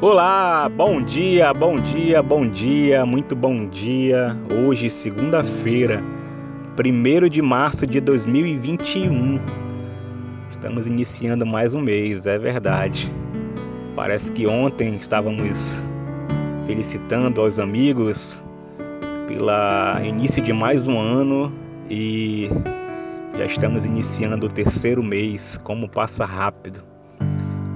Olá, 0.00 0.68
bom 0.68 1.02
dia, 1.02 1.52
bom 1.52 1.80
dia, 1.80 2.22
bom 2.22 2.48
dia, 2.48 3.04
muito 3.04 3.34
bom 3.34 3.68
dia. 3.68 4.36
Hoje, 4.48 4.88
segunda-feira, 4.88 6.00
1 6.78 7.28
de 7.28 7.42
março 7.42 7.84
de 7.84 8.00
2021. 8.00 9.40
Estamos 10.52 10.86
iniciando 10.86 11.44
mais 11.44 11.74
um 11.74 11.80
mês, 11.80 12.28
é 12.28 12.38
verdade. 12.38 13.12
Parece 13.96 14.30
que 14.30 14.46
ontem 14.46 14.94
estávamos 14.94 15.82
felicitando 16.64 17.40
aos 17.40 17.58
amigos 17.58 18.46
pela 19.26 20.00
início 20.04 20.40
de 20.40 20.52
mais 20.52 20.86
um 20.86 20.96
ano 20.96 21.52
e 21.90 22.48
já 23.36 23.46
estamos 23.46 23.84
iniciando 23.84 24.46
o 24.46 24.48
terceiro 24.48 25.02
mês. 25.02 25.58
Como 25.64 25.88
passa 25.88 26.24
rápido. 26.24 26.84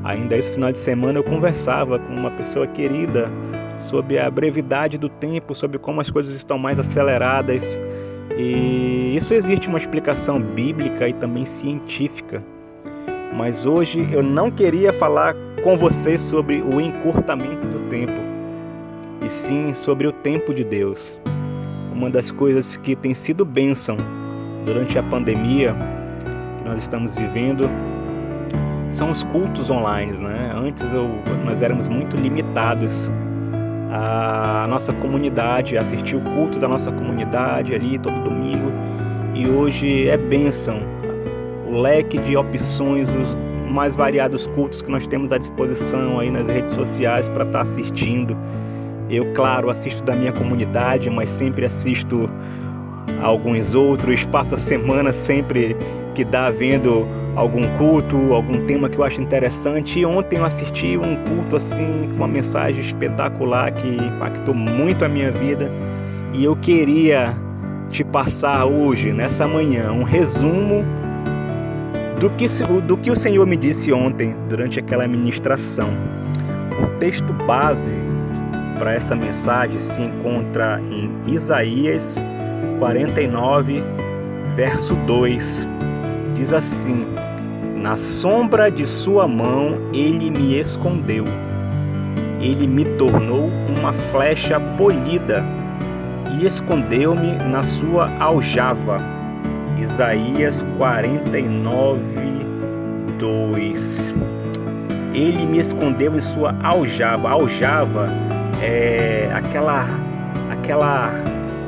Ainda 0.04 0.36
esse 0.36 0.52
final 0.52 0.72
de 0.72 0.78
semana 0.78 1.18
eu 1.18 1.24
conversava 1.24 1.98
com 1.98 2.12
uma 2.12 2.30
pessoa 2.32 2.66
querida 2.66 3.30
sobre 3.76 4.18
a 4.18 4.30
brevidade 4.30 4.98
do 4.98 5.08
tempo, 5.08 5.54
sobre 5.54 5.78
como 5.78 6.00
as 6.00 6.10
coisas 6.10 6.34
estão 6.34 6.58
mais 6.58 6.78
aceleradas. 6.78 7.80
E 8.36 9.14
isso 9.14 9.32
existe 9.32 9.68
uma 9.68 9.78
explicação 9.78 10.40
bíblica 10.40 11.08
e 11.08 11.12
também 11.12 11.44
científica. 11.44 12.42
Mas 13.36 13.64
hoje 13.64 14.06
eu 14.10 14.22
não 14.22 14.50
queria 14.50 14.92
falar 14.92 15.34
com 15.62 15.76
você 15.76 16.18
sobre 16.18 16.60
o 16.60 16.80
encurtamento 16.80 17.66
do 17.68 17.88
tempo, 17.88 18.20
e 19.22 19.28
sim 19.28 19.72
sobre 19.72 20.06
o 20.06 20.12
tempo 20.12 20.52
de 20.52 20.64
Deus. 20.64 21.18
Uma 21.94 22.10
das 22.10 22.30
coisas 22.30 22.76
que 22.76 22.96
tem 22.96 23.14
sido 23.14 23.44
bênção 23.44 23.96
durante 24.66 24.98
a 24.98 25.02
pandemia 25.04 25.74
que 26.58 26.64
nós 26.64 26.78
estamos 26.78 27.14
vivendo 27.14 27.70
são 28.92 29.10
os 29.10 29.24
cultos 29.24 29.70
online, 29.70 30.12
né? 30.22 30.52
Antes 30.54 30.92
eu, 30.92 31.08
nós 31.44 31.62
éramos 31.62 31.88
muito 31.88 32.16
limitados 32.16 33.10
à 33.90 34.66
nossa 34.68 34.92
comunidade, 34.92 35.76
assistir 35.76 36.16
o 36.16 36.20
culto 36.20 36.58
da 36.58 36.68
nossa 36.68 36.92
comunidade 36.92 37.74
ali 37.74 37.98
todo 37.98 38.22
domingo. 38.22 38.70
E 39.34 39.48
hoje 39.48 40.08
é 40.08 40.16
bênção 40.16 40.80
o 41.66 41.80
leque 41.80 42.18
de 42.18 42.36
opções, 42.36 43.10
os 43.10 43.36
mais 43.70 43.96
variados 43.96 44.46
cultos 44.48 44.82
que 44.82 44.90
nós 44.90 45.06
temos 45.06 45.32
à 45.32 45.38
disposição 45.38 46.20
aí 46.20 46.30
nas 46.30 46.46
redes 46.46 46.72
sociais 46.72 47.28
para 47.30 47.44
estar 47.44 47.58
tá 47.58 47.62
assistindo. 47.62 48.36
Eu, 49.08 49.32
claro, 49.32 49.70
assisto 49.70 50.02
da 50.04 50.14
minha 50.14 50.32
comunidade, 50.32 51.08
mas 51.08 51.30
sempre 51.30 51.64
assisto 51.64 52.28
alguns 53.22 53.74
outros, 53.74 54.26
passo 54.26 54.54
a 54.54 54.58
semana 54.58 55.12
sempre 55.12 55.74
que 56.14 56.24
dá 56.24 56.50
vendo 56.50 57.06
algum 57.36 57.68
culto, 57.76 58.16
algum 58.32 58.64
tema 58.64 58.88
que 58.88 58.98
eu 58.98 59.04
acho 59.04 59.20
interessante. 59.20 60.00
E 60.00 60.06
ontem 60.06 60.36
eu 60.38 60.44
assisti 60.44 60.96
um 60.96 61.16
culto 61.24 61.56
assim 61.56 62.08
com 62.10 62.16
uma 62.16 62.28
mensagem 62.28 62.80
espetacular 62.80 63.72
que 63.72 63.88
impactou 63.88 64.54
muito 64.54 65.04
a 65.04 65.08
minha 65.08 65.30
vida 65.30 65.70
e 66.34 66.44
eu 66.44 66.56
queria 66.56 67.36
te 67.90 68.02
passar 68.02 68.64
hoje, 68.64 69.12
nessa 69.12 69.46
manhã, 69.46 69.92
um 69.92 70.02
resumo 70.02 70.82
do 72.18 72.30
que, 72.30 72.46
do 72.86 72.96
que 72.96 73.10
o 73.10 73.16
Senhor 73.16 73.46
me 73.46 73.56
disse 73.56 73.92
ontem 73.92 74.34
durante 74.48 74.78
aquela 74.78 75.06
ministração. 75.06 75.90
O 76.82 76.98
texto 76.98 77.32
base 77.46 77.94
para 78.78 78.94
essa 78.94 79.14
mensagem 79.14 79.78
se 79.78 80.00
encontra 80.00 80.80
em 80.90 81.10
Isaías 81.30 82.22
49, 82.78 83.84
verso 84.56 84.94
2. 85.06 85.68
Diz 86.34 86.52
assim: 86.52 87.06
Na 87.82 87.96
sombra 87.96 88.70
de 88.70 88.86
sua 88.86 89.26
mão 89.26 89.76
ele 89.92 90.30
me 90.30 90.56
escondeu. 90.56 91.24
Ele 92.40 92.64
me 92.68 92.84
tornou 92.96 93.50
uma 93.76 93.92
flecha 93.92 94.60
polida 94.78 95.44
e 96.30 96.46
escondeu-me 96.46 97.32
na 97.50 97.64
sua 97.64 98.08
aljava. 98.20 99.00
Isaías 99.76 100.64
49, 100.78 102.46
2. 103.18 104.14
Ele 105.12 105.44
me 105.44 105.58
escondeu 105.58 106.14
em 106.14 106.20
sua 106.20 106.54
aljava. 106.62 107.30
aljava 107.30 108.08
é 108.62 109.28
aquela 109.34 109.88
aquela 110.52 111.12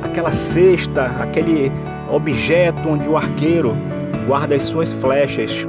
aquela 0.01 0.31
cesta, 0.31 1.07
aquele 1.19 1.69
objeto 2.09 2.87
onde 2.87 3.09
o 3.09 3.17
arqueiro 3.17 3.75
guarda 4.25 4.55
as 4.55 4.63
suas 4.63 4.93
flechas, 4.93 5.67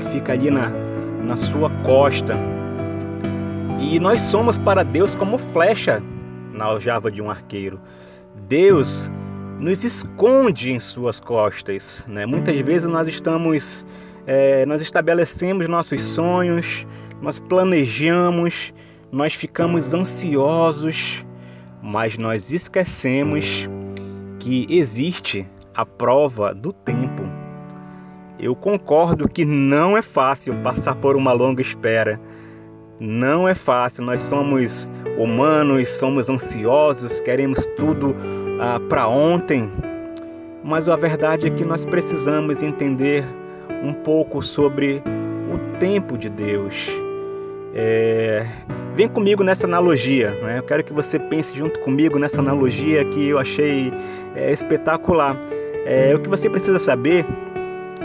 que 0.00 0.08
fica 0.08 0.32
ali 0.32 0.50
na, 0.50 0.70
na 1.24 1.36
sua 1.36 1.70
costa. 1.84 2.36
E 3.80 3.98
nós 4.00 4.20
somos 4.20 4.58
para 4.58 4.82
Deus 4.82 5.14
como 5.14 5.38
flecha 5.38 6.02
na 6.52 6.66
aljava 6.66 7.10
de 7.10 7.22
um 7.22 7.30
arqueiro. 7.30 7.80
Deus 8.48 9.10
nos 9.58 9.84
esconde 9.84 10.72
em 10.72 10.80
suas 10.80 11.20
costas. 11.20 12.04
Né? 12.08 12.26
Muitas 12.26 12.58
vezes 12.60 12.88
nós 12.88 13.06
estamos, 13.06 13.86
é, 14.26 14.66
nós 14.66 14.80
estabelecemos 14.82 15.68
nossos 15.68 16.02
sonhos, 16.02 16.86
nós 17.22 17.38
planejamos, 17.38 18.72
nós 19.12 19.34
ficamos 19.34 19.92
ansiosos, 19.92 21.24
mas 21.82 22.16
nós 22.18 22.50
esquecemos 22.50 23.68
que 24.38 24.66
existe 24.70 25.46
a 25.74 25.84
prova 25.84 26.54
do 26.54 26.72
tempo. 26.72 27.29
Eu 28.42 28.54
concordo 28.56 29.28
que 29.28 29.44
não 29.44 29.96
é 29.96 30.02
fácil 30.02 30.54
passar 30.62 30.94
por 30.94 31.14
uma 31.14 31.32
longa 31.32 31.60
espera. 31.60 32.18
Não 32.98 33.46
é 33.46 33.54
fácil, 33.54 34.04
nós 34.04 34.22
somos 34.22 34.90
humanos, 35.18 35.90
somos 35.90 36.28
ansiosos, 36.28 37.20
queremos 37.20 37.66
tudo 37.76 38.16
ah, 38.58 38.80
para 38.88 39.08
ontem. 39.08 39.70
Mas 40.64 40.88
a 40.88 40.96
verdade 40.96 41.46
é 41.46 41.50
que 41.50 41.64
nós 41.64 41.84
precisamos 41.84 42.62
entender 42.62 43.24
um 43.82 43.92
pouco 43.92 44.42
sobre 44.42 45.02
o 45.52 45.78
tempo 45.78 46.16
de 46.16 46.30
Deus. 46.30 46.90
É... 47.74 48.46
Vem 48.94 49.08
comigo 49.08 49.42
nessa 49.42 49.66
analogia, 49.66 50.30
né? 50.42 50.58
eu 50.58 50.62
quero 50.62 50.82
que 50.82 50.92
você 50.92 51.18
pense 51.18 51.56
junto 51.56 51.78
comigo 51.80 52.18
nessa 52.18 52.40
analogia 52.40 53.04
que 53.04 53.28
eu 53.28 53.38
achei 53.38 53.92
é, 54.34 54.50
espetacular. 54.50 55.36
É, 55.86 56.14
o 56.14 56.20
que 56.20 56.28
você 56.28 56.50
precisa 56.50 56.78
saber 56.78 57.24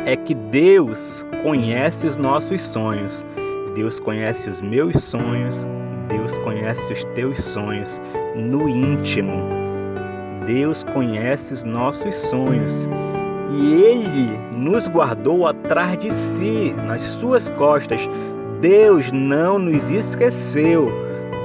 é 0.05 0.15
que 0.15 0.35
Deus 0.35 1.25
conhece 1.41 2.05
os 2.05 2.15
nossos 2.15 2.61
sonhos, 2.61 3.25
Deus 3.75 3.99
conhece 3.99 4.47
os 4.49 4.61
meus 4.61 5.03
sonhos, 5.03 5.67
Deus 6.07 6.37
conhece 6.37 6.93
os 6.93 7.03
teus 7.15 7.43
sonhos 7.43 7.99
no 8.35 8.69
íntimo. 8.69 9.49
Deus 10.45 10.83
conhece 10.83 11.53
os 11.53 11.63
nossos 11.63 12.13
sonhos 12.13 12.87
e 13.51 13.73
Ele 13.73 14.37
nos 14.51 14.87
guardou 14.87 15.47
atrás 15.47 15.97
de 15.97 16.13
si, 16.13 16.71
nas 16.85 17.01
suas 17.01 17.49
costas, 17.49 18.07
Deus 18.61 19.11
não 19.11 19.57
nos 19.57 19.89
esqueceu. 19.89 20.91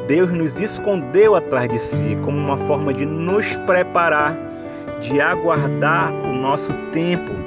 Deus 0.07 0.31
nos 0.33 0.61
escondeu 0.61 1.35
atrás 1.35 1.69
de 1.71 1.79
si 1.79 2.19
como 2.23 2.37
uma 2.37 2.59
forma 2.67 2.93
de 2.93 3.07
nos 3.07 3.57
preparar, 3.59 4.37
de 5.01 5.21
aguardar 5.21 6.13
o 6.13 6.33
nosso 6.33 6.73
tempo. 6.93 7.40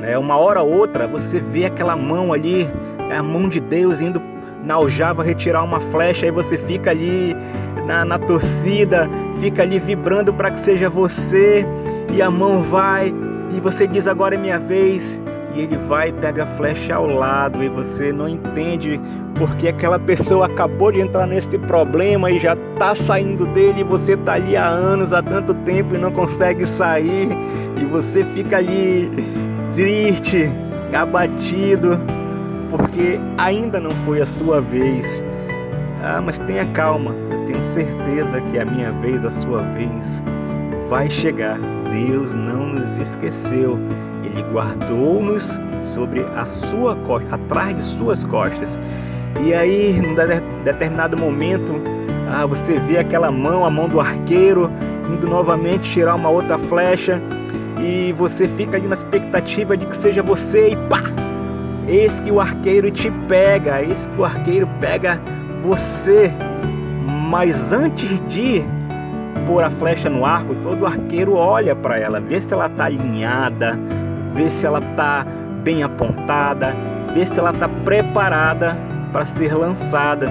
Né? 0.00 0.16
Uma 0.16 0.36
hora 0.36 0.62
ou 0.62 0.72
outra 0.72 1.06
você 1.06 1.40
vê 1.40 1.64
aquela 1.64 1.96
mão 1.96 2.32
ali, 2.32 2.68
a 3.10 3.22
mão 3.22 3.48
de 3.48 3.60
Deus 3.60 4.00
indo 4.00 4.20
na 4.64 4.74
aljava 4.74 5.22
retirar 5.22 5.62
uma 5.62 5.80
flecha 5.80 6.26
e 6.26 6.30
você 6.30 6.58
fica 6.58 6.90
ali 6.90 7.34
na, 7.86 8.04
na 8.04 8.18
torcida, 8.18 9.08
fica 9.40 9.62
ali 9.62 9.78
vibrando 9.78 10.32
para 10.32 10.50
que 10.50 10.60
seja 10.60 10.90
você 10.90 11.66
e 12.12 12.20
a 12.20 12.30
mão 12.30 12.62
vai 12.62 13.12
e 13.50 13.60
você 13.60 13.86
diz 13.86 14.06
agora 14.06 14.34
é 14.34 14.38
minha 14.38 14.58
vez 14.58 15.20
e 15.54 15.60
ele 15.60 15.76
vai 15.76 16.10
e 16.10 16.12
pega 16.12 16.44
a 16.44 16.46
flecha 16.46 16.94
ao 16.94 17.06
lado 17.06 17.62
e 17.62 17.68
você 17.68 18.12
não 18.12 18.28
entende 18.28 19.00
porque 19.36 19.68
aquela 19.68 19.98
pessoa 19.98 20.46
acabou 20.46 20.92
de 20.92 21.00
entrar 21.00 21.26
nesse 21.26 21.56
problema 21.58 22.30
e 22.30 22.38
já 22.38 22.54
está 22.54 22.94
saindo 22.94 23.46
dele 23.46 23.80
e 23.80 23.84
você 23.84 24.12
está 24.12 24.34
ali 24.34 24.56
há 24.56 24.66
anos, 24.66 25.12
há 25.12 25.22
tanto 25.22 25.54
tempo 25.54 25.94
e 25.94 25.98
não 25.98 26.12
consegue 26.12 26.66
sair 26.66 27.28
e 27.80 27.84
você 27.86 28.22
fica 28.24 28.58
ali 28.58 29.10
triste, 29.78 30.50
abatido 30.92 31.90
porque 32.68 33.20
ainda 33.38 33.78
não 33.78 33.94
foi 33.98 34.20
a 34.20 34.26
sua 34.26 34.60
vez. 34.60 35.24
Ah, 36.02 36.20
mas 36.20 36.40
tenha 36.40 36.66
calma, 36.72 37.14
eu 37.30 37.46
tenho 37.46 37.62
certeza 37.62 38.40
que 38.50 38.58
a 38.58 38.64
minha 38.64 38.90
vez, 38.94 39.24
a 39.24 39.30
sua 39.30 39.62
vez 39.62 40.20
vai 40.88 41.08
chegar. 41.08 41.60
Deus 41.92 42.34
não 42.34 42.66
nos 42.66 42.98
esqueceu. 42.98 43.78
Ele 44.24 44.42
guardou-nos 44.52 45.60
sobre 45.80 46.26
a 46.34 46.44
sua 46.44 46.96
costa, 46.96 47.36
atrás 47.36 47.76
de 47.76 47.82
suas 47.82 48.24
costas. 48.24 48.76
E 49.40 49.54
aí, 49.54 50.00
num 50.00 50.16
determinado 50.64 51.16
momento, 51.16 51.80
ah, 52.28 52.44
você 52.46 52.80
vê 52.80 52.98
aquela 52.98 53.30
mão, 53.30 53.64
a 53.64 53.70
mão 53.70 53.88
do 53.88 54.00
arqueiro, 54.00 54.72
indo 55.08 55.28
novamente 55.28 55.88
tirar 55.88 56.16
uma 56.16 56.30
outra 56.30 56.58
flecha, 56.58 57.22
e 57.78 58.12
você 58.12 58.48
fica 58.48 58.76
ali 58.76 58.88
na 58.88 58.94
expectativa 58.94 59.76
de 59.76 59.86
que 59.86 59.96
seja 59.96 60.22
você, 60.22 60.70
e 60.70 60.76
pá! 60.88 61.02
Eis 61.86 62.20
que 62.20 62.30
o 62.30 62.40
arqueiro 62.40 62.90
te 62.90 63.10
pega, 63.28 63.82
eis 63.82 64.06
que 64.06 64.20
o 64.20 64.24
arqueiro 64.24 64.68
pega 64.80 65.20
você, 65.60 66.30
mas 67.30 67.72
antes 67.72 68.20
de 68.28 68.62
pôr 69.46 69.62
a 69.62 69.70
flecha 69.70 70.10
no 70.10 70.24
arco, 70.24 70.54
todo 70.56 70.84
arqueiro 70.84 71.34
olha 71.34 71.74
para 71.74 71.98
ela, 71.98 72.20
vê 72.20 72.40
se 72.40 72.52
ela 72.52 72.66
está 72.66 72.84
alinhada, 72.84 73.78
vê 74.34 74.50
se 74.50 74.66
ela 74.66 74.80
está 74.80 75.26
bem 75.62 75.82
apontada, 75.82 76.76
vê 77.14 77.24
se 77.24 77.38
ela 77.38 77.50
está 77.50 77.68
preparada 77.68 78.76
para 79.12 79.24
ser 79.24 79.54
lançada. 79.54 80.30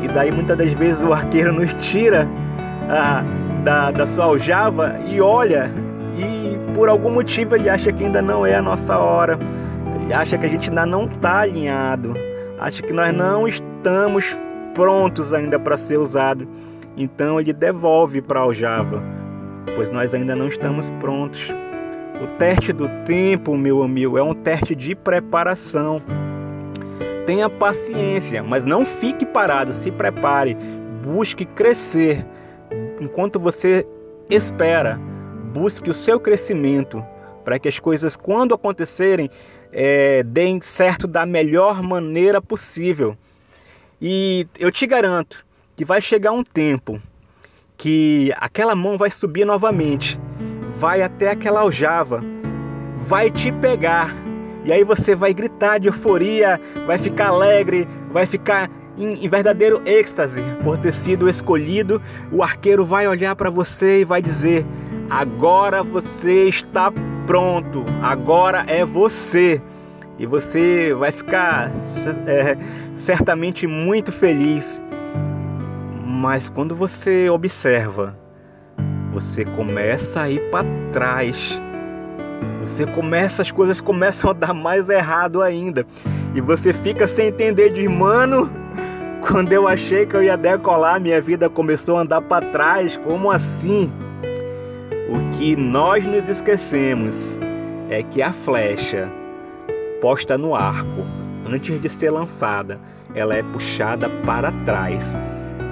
E 0.00 0.08
daí 0.08 0.30
muitas 0.30 0.56
das 0.56 0.72
vezes 0.72 1.02
o 1.02 1.12
arqueiro 1.12 1.52
nos 1.52 1.74
tira 1.74 2.28
ah, 2.88 3.24
da, 3.64 3.90
da 3.90 4.06
sua 4.06 4.24
aljava 4.24 4.96
e 5.06 5.20
olha, 5.20 5.70
e 6.16 6.58
por 6.74 6.88
algum 6.88 7.10
motivo 7.10 7.56
ele 7.56 7.68
acha 7.68 7.92
que 7.92 8.04
ainda 8.04 8.20
não 8.20 8.44
é 8.44 8.54
a 8.54 8.62
nossa 8.62 8.98
hora, 8.98 9.38
ele 10.02 10.12
acha 10.12 10.36
que 10.36 10.46
a 10.46 10.48
gente 10.48 10.68
ainda 10.68 10.84
não 10.84 11.06
está 11.06 11.40
alinhado, 11.40 12.14
acha 12.58 12.82
que 12.82 12.92
nós 12.92 13.14
não 13.14 13.46
estamos 13.48 14.38
prontos 14.74 15.32
ainda 15.32 15.58
para 15.58 15.76
ser 15.76 15.98
usado. 15.98 16.46
Então 16.96 17.40
ele 17.40 17.52
devolve 17.52 18.20
para 18.20 18.40
a 18.40 18.42
aljava, 18.42 19.02
pois 19.74 19.90
nós 19.90 20.12
ainda 20.12 20.36
não 20.36 20.48
estamos 20.48 20.90
prontos. 21.00 21.48
O 22.22 22.26
teste 22.38 22.72
do 22.72 22.88
tempo, 23.04 23.56
meu 23.56 23.82
amigo, 23.82 24.18
é 24.18 24.22
um 24.22 24.34
teste 24.34 24.74
de 24.74 24.94
preparação. 24.94 26.02
Tenha 27.26 27.48
paciência, 27.48 28.42
mas 28.42 28.64
não 28.64 28.84
fique 28.84 29.24
parado, 29.24 29.72
se 29.72 29.90
prepare, 29.90 30.56
busque 31.02 31.44
crescer. 31.44 32.24
Enquanto 33.00 33.40
você 33.40 33.86
espera, 34.30 35.00
busque 35.52 35.90
o 35.90 35.94
seu 35.94 36.18
crescimento 36.18 37.04
para 37.44 37.58
que 37.58 37.68
as 37.68 37.78
coisas, 37.78 38.16
quando 38.16 38.54
acontecerem, 38.54 39.28
é, 39.72 40.22
deem 40.22 40.60
certo 40.60 41.06
da 41.06 41.26
melhor 41.26 41.82
maneira 41.82 42.40
possível. 42.40 43.16
E 44.00 44.46
eu 44.58 44.70
te 44.70 44.86
garanto 44.86 45.44
que 45.76 45.84
vai 45.84 46.00
chegar 46.00 46.32
um 46.32 46.44
tempo 46.44 47.00
que 47.76 48.32
aquela 48.36 48.74
mão 48.74 48.96
vai 48.96 49.10
subir 49.10 49.44
novamente, 49.44 50.20
vai 50.76 51.02
até 51.02 51.30
aquela 51.30 51.60
aljava, 51.60 52.22
vai 52.96 53.30
te 53.30 53.50
pegar. 53.52 54.14
E 54.64 54.72
aí 54.72 54.84
você 54.84 55.14
vai 55.14 55.34
gritar 55.34 55.78
de 55.78 55.88
euforia, 55.88 56.60
vai 56.86 56.98
ficar 56.98 57.28
alegre, 57.28 57.88
vai 58.12 58.26
ficar 58.26 58.70
em, 58.96 59.24
em 59.24 59.28
verdadeiro 59.28 59.82
êxtase 59.84 60.40
por 60.62 60.78
ter 60.78 60.92
sido 60.92 61.28
escolhido. 61.28 62.00
O 62.30 62.42
arqueiro 62.42 62.84
vai 62.84 63.08
olhar 63.08 63.34
para 63.34 63.50
você 63.50 64.00
e 64.00 64.04
vai 64.04 64.22
dizer: 64.22 64.64
Agora 65.10 65.82
você 65.82 66.48
está 66.48 66.92
pronto, 67.26 67.84
agora 68.02 68.64
é 68.66 68.84
você. 68.84 69.60
E 70.18 70.26
você 70.26 70.94
vai 70.94 71.10
ficar 71.10 71.70
é, 72.26 72.56
certamente 72.94 73.66
muito 73.66 74.12
feliz 74.12 74.82
mas 76.22 76.48
quando 76.48 76.76
você 76.76 77.28
observa, 77.28 78.16
você 79.12 79.44
começa 79.44 80.22
a 80.22 80.30
ir 80.30 80.40
para 80.52 80.64
trás. 80.92 81.60
Você 82.60 82.86
começa, 82.86 83.42
as 83.42 83.50
coisas 83.50 83.80
começam 83.80 84.30
a 84.30 84.32
dar 84.32 84.54
mais 84.54 84.88
errado 84.88 85.42
ainda. 85.42 85.84
E 86.32 86.40
você 86.40 86.72
fica 86.72 87.08
sem 87.08 87.26
entender 87.26 87.70
de 87.70 87.88
mano, 87.88 88.48
quando 89.26 89.52
eu 89.52 89.66
achei 89.66 90.06
que 90.06 90.14
eu 90.14 90.22
ia 90.22 90.36
decolar, 90.36 91.00
minha 91.00 91.20
vida 91.20 91.50
começou 91.50 91.96
a 91.96 92.02
andar 92.02 92.22
para 92.22 92.46
trás. 92.52 92.96
Como 92.98 93.28
assim? 93.28 93.92
O 95.12 95.30
que 95.36 95.54
nós 95.54 96.06
nos 96.06 96.28
esquecemos 96.28 97.38
é 97.90 98.02
que 98.02 98.22
a 98.22 98.32
flecha 98.32 99.12
posta 100.00 100.38
no 100.38 100.54
arco, 100.54 101.06
antes 101.52 101.80
de 101.80 101.88
ser 101.88 102.10
lançada, 102.10 102.80
ela 103.14 103.34
é 103.34 103.42
puxada 103.42 104.08
para 104.24 104.50
trás 104.64 105.16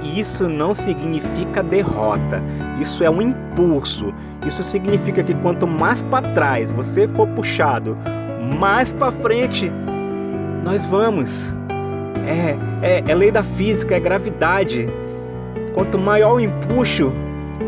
isso 0.03 0.49
não 0.49 0.75
significa 0.75 1.63
derrota, 1.63 2.43
isso 2.81 3.05
é 3.05 3.11
um 3.11 3.21
impulso. 3.21 4.13
Isso 4.47 4.63
significa 4.63 5.23
que 5.23 5.35
quanto 5.35 5.67
mais 5.67 6.03
para 6.03 6.33
trás 6.33 6.73
você 6.73 7.07
for 7.09 7.27
puxado, 7.29 7.97
mais 8.59 8.93
para 8.93 9.13
frente 9.13 9.71
nós 10.65 10.85
vamos. 10.87 11.55
É, 12.27 12.57
é, 12.83 13.05
é 13.07 13.15
lei 13.15 13.31
da 13.31 13.43
física, 13.43 13.95
é 13.97 14.01
gravidade. 14.01 14.89
Quanto 15.75 15.99
maior 15.99 16.35
o 16.35 16.41
empuxo, 16.41 17.13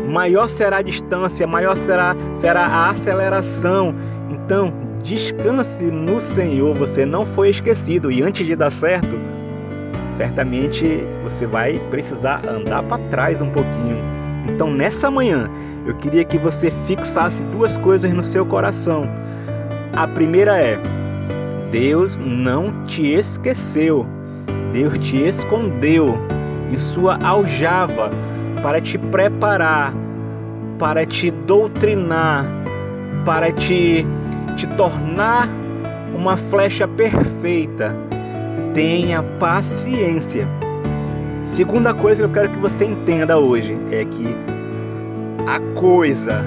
maior 0.09 0.47
será 0.47 0.77
a 0.77 0.81
distância, 0.81 1.45
maior 1.47 1.75
será, 1.75 2.15
será 2.33 2.65
a 2.65 2.89
aceleração. 2.89 3.95
Então, 4.29 4.73
descanse 5.01 5.91
no 5.91 6.19
Senhor, 6.19 6.75
você 6.75 7.05
não 7.05 7.25
foi 7.25 7.49
esquecido. 7.49 8.11
E 8.11 8.21
antes 8.21 8.45
de 8.45 8.55
dar 8.55 8.71
certo, 8.71 9.19
certamente 10.09 11.05
você 11.23 11.45
vai 11.45 11.79
precisar 11.89 12.41
andar 12.47 12.83
para 12.83 13.01
trás 13.09 13.41
um 13.41 13.49
pouquinho. 13.49 13.97
Então, 14.47 14.71
nessa 14.71 15.09
manhã, 15.09 15.49
eu 15.85 15.95
queria 15.95 16.23
que 16.23 16.37
você 16.37 16.71
fixasse 16.85 17.45
duas 17.45 17.77
coisas 17.77 18.11
no 18.11 18.23
seu 18.23 18.45
coração. 18.45 19.09
A 19.93 20.07
primeira 20.07 20.57
é: 20.57 20.77
Deus 21.71 22.19
não 22.19 22.83
te 22.83 23.13
esqueceu, 23.13 24.05
Deus 24.71 24.97
te 24.97 25.17
escondeu 25.17 26.17
em 26.71 26.77
sua 26.77 27.17
aljava 27.23 28.11
para 28.63 28.79
te 28.79 28.97
preparar, 28.97 29.93
para 30.79 31.05
te 31.05 31.29
doutrinar, 31.29 32.45
para 33.25 33.51
te, 33.51 34.07
te 34.55 34.65
tornar 34.77 35.49
uma 36.15 36.37
flecha 36.37 36.87
perfeita 36.87 37.95
tenha 38.73 39.21
paciência. 39.39 40.47
Segunda 41.43 41.93
coisa 41.93 42.23
que 42.23 42.29
eu 42.29 42.33
quero 42.33 42.49
que 42.51 42.59
você 42.59 42.85
entenda 42.85 43.37
hoje 43.37 43.77
é 43.91 44.05
que 44.05 44.35
a 45.45 45.59
coisa 45.77 46.43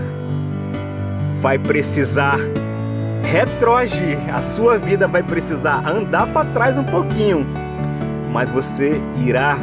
vai 1.42 1.58
precisar 1.58 2.38
retroagir, 3.22 4.18
a 4.34 4.42
sua 4.42 4.78
vida 4.78 5.06
vai 5.06 5.22
precisar 5.22 5.86
andar 5.86 6.32
para 6.32 6.48
trás 6.52 6.78
um 6.78 6.84
pouquinho, 6.84 7.46
mas 8.32 8.50
você 8.50 9.00
irá 9.18 9.58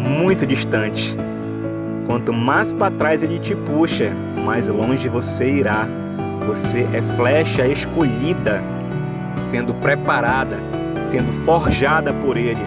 muito 0.00 0.44
distante. 0.44 1.16
Quanto 2.10 2.32
mais 2.32 2.72
para 2.72 2.90
trás 2.90 3.22
ele 3.22 3.38
te 3.38 3.54
puxa, 3.54 4.12
mais 4.44 4.66
longe 4.66 5.08
você 5.08 5.48
irá. 5.48 5.88
Você 6.44 6.82
é 6.92 7.00
flecha 7.14 7.68
escolhida, 7.68 8.60
sendo 9.40 9.72
preparada 9.74 10.58
sendo 11.02 11.32
forjada 11.44 12.12
por 12.12 12.36
Ele 12.36 12.66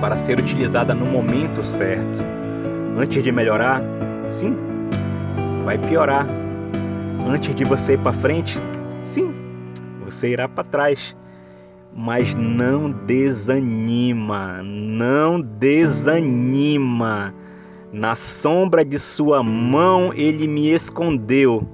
para 0.00 0.16
ser 0.16 0.38
utilizada 0.38 0.94
no 0.94 1.06
momento 1.06 1.62
certo. 1.62 2.24
Antes 2.96 3.22
de 3.22 3.32
melhorar, 3.32 3.82
sim, 4.28 4.56
vai 5.64 5.78
piorar. 5.78 6.26
Antes 7.26 7.54
de 7.54 7.64
você 7.64 7.94
ir 7.94 7.98
para 7.98 8.12
frente, 8.12 8.58
sim, 9.00 9.30
você 10.04 10.28
irá 10.28 10.48
para 10.48 10.64
trás. 10.64 11.16
Mas 11.94 12.34
não 12.34 12.90
desanima, 12.90 14.60
não 14.62 15.40
desanima. 15.40 17.34
Na 17.92 18.14
sombra 18.14 18.84
de 18.84 18.98
sua 18.98 19.42
mão 19.42 20.12
ele 20.12 20.46
me 20.46 20.70
escondeu 20.70 21.66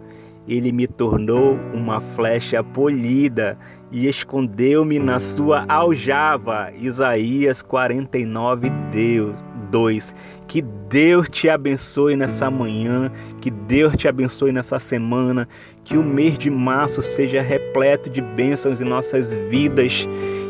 ele 0.49 0.73
me 0.73 0.89
tornou 0.89 1.59
uma 1.73 2.01
flecha 2.01 2.63
polida 2.65 3.57
e 3.91 4.09
escondeu-me 4.09 4.99
na 4.99 5.19
sua 5.19 5.65
aljava. 5.69 6.73
Isaías 6.79 7.63
49, 7.63 8.71
Deus. 8.91 9.35
2. 9.71 10.15
Que 10.47 10.61
Deus 10.91 11.27
te 11.31 11.49
abençoe 11.49 12.15
nessa 12.15 12.51
manhã, 12.51 13.11
que 13.41 13.51
Deus 13.51 13.97
te 13.97 14.07
abençoe 14.07 14.53
nessa 14.53 14.79
semana, 14.79 15.49
que 15.83 15.97
o 15.97 16.03
mês 16.03 16.37
de 16.37 16.51
março 16.51 17.01
seja 17.01 17.41
repleto 17.41 18.11
de 18.11 18.21
bênçãos 18.21 18.83
em 18.83 18.85
nossas 18.85 19.33
vidas 19.49 20.07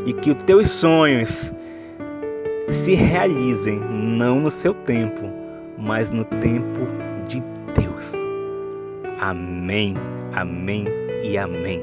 e 0.07 0.13
que 0.13 0.33
os 0.33 0.43
teus 0.43 0.73
sonhos 0.73 1.55
se 2.69 2.95
realizem 2.95 3.79
não 3.79 4.41
no 4.41 4.51
seu 4.51 4.75
tempo, 4.75 5.42
mas 5.79 6.11
no 6.11 6.25
tempo 6.25 6.87
de 7.29 7.43
Deus. 7.75 8.15
Amém, 9.21 9.95
amém 10.35 10.87
e 11.23 11.39
amém. 11.39 11.83